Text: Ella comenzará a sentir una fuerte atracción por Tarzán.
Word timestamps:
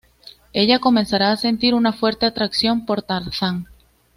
Ella 0.51 0.79
comenzará 0.79 1.31
a 1.31 1.37
sentir 1.37 1.75
una 1.75 1.93
fuerte 1.93 2.25
atracción 2.25 2.87
por 2.87 3.03
Tarzán. 3.03 3.67